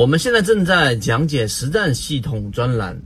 [0.00, 2.98] 我们现在正在讲解实战系统专栏，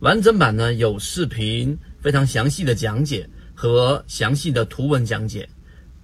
[0.00, 5.46] 完整版呢有视频，非常详细的讲解和详细的图文讲解，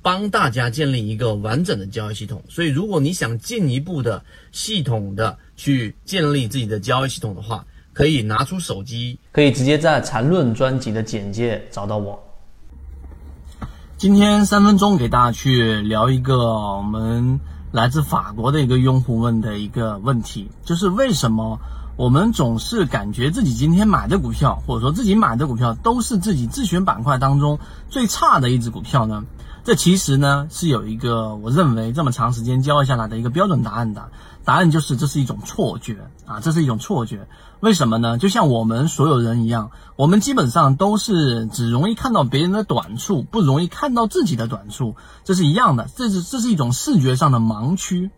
[0.03, 2.45] 帮大家建立一个完整的交易系统。
[2.47, 4.23] 所以，如果你想进一步的
[4.53, 7.65] 系统的去建立自己的交易系统的话，
[7.95, 12.23] 可以拿出手机，可以直接在缠论专辑的简介找到我。
[13.97, 17.41] 今天三分钟给大家去聊一个我们。
[17.75, 21.59] 来自法国的一个用户问的一个问题，就是为什么
[21.97, 29.25] 我们总是感觉自己今天买的股票，或者说自己买的股票都是自己自选板块当中最差的一只股票呢？
[29.63, 34.11] 这其实呢是有一个我认为这么长时间交易下来的一个标准答案的，
[34.45, 37.29] 答案就是这是一种错觉啊，这是一种错觉。
[37.61, 38.19] 为什么呢？
[38.19, 48.11] 就像我们所有人一样，我们基本上都是只容易看到别人的短处，不容易看到自己的短处，这是一样的，这是这是一种视觉上的盲区。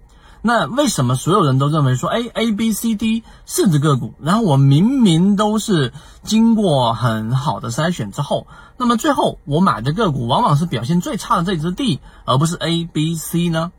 [0.47, 8.47] 那为什么所有人都认为说，哎，A、B、C、D 四只个股，然后我明明都是经过很好的筛选之后，
[8.79, 13.73] 那么最后我买的个股往往是表现最差的这只 D，而不是 A、B、C 呢？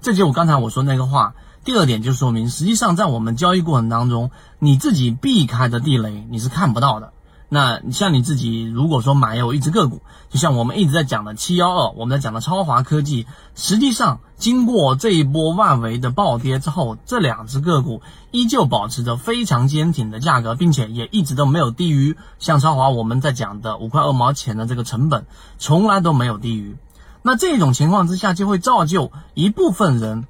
[0.00, 1.34] 这就我刚才我说那个话。
[1.62, 7.13] 第二点就说明，实际上在我们交易过程当中，你自己避开的地雷你是看不到的。
[7.48, 25.26] 那像你自己，如果说买有一只个股，就像我们一直在讲的七幺二，我们在讲的超华科技，实际上经过这一波外围的暴跌之后，这两只个股依旧保持着非常坚挺的价格，并且也一直都没有低于像超华我们在讲的五块二毛钱的这个成本，
[25.58, 26.76] 从来都没有低于。
[27.22, 30.26] 那这种情况之下，就会造就一部分人。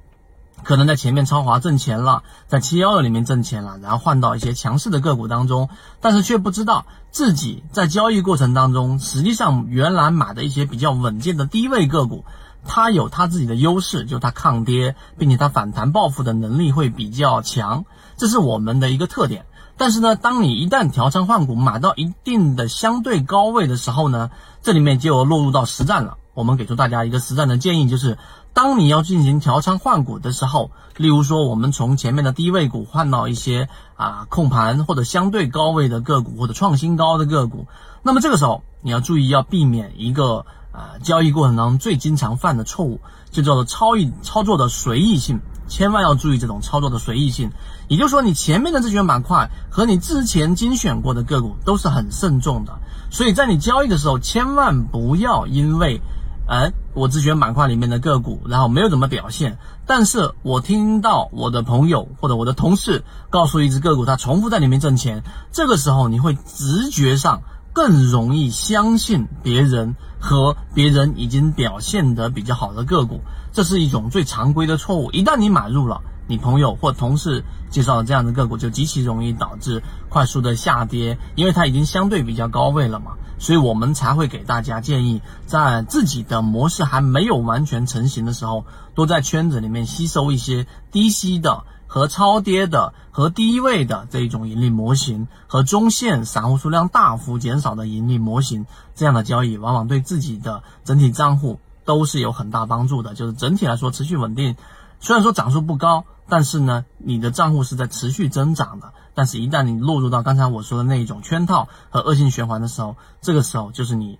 [0.65, 5.69] 可能在前面超华挣钱了，在七幺二里面挣钱了，然后换到一些强势的个股当中，
[6.01, 12.25] 但是却不知道自己在交易过程当中，实际上原来买的一些比较稳健的低位个股，
[12.67, 17.85] 它有它自己的优势，就它抗跌，并且它反弹报复的能力会比较强，
[18.17, 19.45] 这是我们的一个特点。
[19.77, 24.31] 但是呢，当你一旦调仓换股买到一定的相对高位的时候呢，
[24.63, 26.17] 这里面就落入到实战了。
[26.35, 28.17] 我们给出大家一个实战的建议，就是
[28.53, 37.67] 当你要进行调仓换股的时候，例如说我们从前面的低位股换到一些啊控盘或者相对高位的个股或者创新高的个股，
[38.03, 42.99] 那么这个时候你要注意要避免一个啊交易过程当中最经常犯的错误，
[43.31, 47.49] 就叫做超易操作的随意性，千万要注意这种操作的随意性。
[47.87, 52.77] 也就是说，你前面的自选板块和你之前精选过的个股都是很慎重的，
[53.09, 56.01] 所以在你交易的时候，千万不要因为。
[56.47, 59.57] 哎，我只选板块里面的个股，然后没有怎么表现，
[59.87, 67.41] 但是我听到我的朋友或者我的同事告诉一只个股，它重复在里面挣钱，这个时候你会直觉上
[67.73, 75.11] 更容易相信别人和别人已经表现的比较好的个股，这是一种最常规的错误。
[75.11, 83.13] 一旦你买入了，你朋友或同事介绍的这样的个股，就极其容易导致快速的下跌，因为它已经相对比较高位了嘛。
[83.37, 88.65] 所以我们才会给大家建议，在自己的模式还没有完全成型的时候，
[88.95, 98.65] 多在圈子里面吸收一些低吸的和超跌的和低位的这一种盈利模型，和中线散户数量大幅减少的盈利模型，
[98.95, 103.15] 这样的交易往往对自己的整体账户都是有很大帮助的。
[103.15, 104.55] 就是整体来说持续稳定，
[105.01, 106.05] 虽然说涨速不高。
[106.27, 108.93] 但是呢，你的账户是在持续增长的。
[109.13, 114.19] 但是，一旦你落入到刚才我说的那一种圈套和恶性循环的时候，这个时候就是你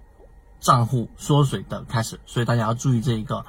[0.62, 2.20] 账户缩水的开始。
[2.26, 3.46] 所以大家要注意这一个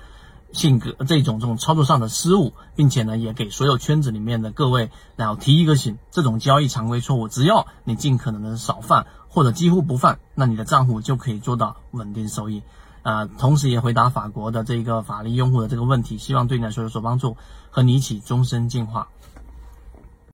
[0.52, 12.62] 性格、这种这种操作上的失误，并且呢，也给所有圈子里面的各位，然后提一个醒：这种交易常规错误，只要你尽可能的少犯或者几乎不犯，那你的账户就可以做到稳定收益。
[13.06, 17.36] 啊，同时也回答法国的这个法律用户的这个问题，希望对你来说有所帮助，
[17.70, 19.06] 和你一起终身进化。